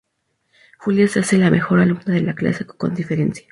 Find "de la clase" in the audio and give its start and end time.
2.15-2.65